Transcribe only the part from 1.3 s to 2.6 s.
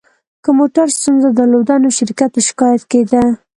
درلوده، نو شرکت ته